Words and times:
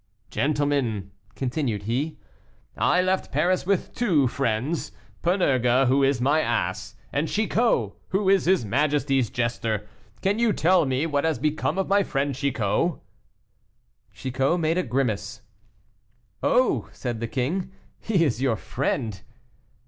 Gentlemen," 0.31 1.11
continued 1.35 1.83
he, 1.83 2.17
"I 2.75 3.03
left 3.03 3.31
Paris 3.31 3.67
with 3.67 3.93
two 3.93 4.27
friends; 4.27 4.91
Panurge, 5.21 5.85
who 5.89 6.01
is 6.01 6.19
my 6.19 6.39
ass, 6.41 6.95
and 7.13 7.27
Chicot, 7.27 7.91
who 8.07 8.27
is 8.27 8.45
his 8.45 8.65
majesty's 8.65 9.29
jester. 9.29 9.85
Can 10.23 10.39
you 10.39 10.53
tell 10.53 10.87
me 10.87 11.05
what 11.05 11.23
has 11.23 11.37
become 11.37 11.77
of 11.77 11.87
my 11.87 12.01
friend 12.01 12.33
Chicot?" 12.33 12.95
Chicot 14.11 14.59
made 14.59 14.79
a 14.79 14.81
grimace. 14.81 15.41
"Oh," 16.41 16.89
said 16.91 17.19
the 17.19 17.27
king, 17.27 17.71
"he 17.99 18.25
is 18.25 18.41
your 18.41 18.55
friend." 18.55 19.21